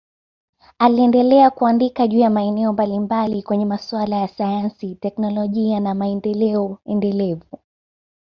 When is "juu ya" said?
2.07-2.29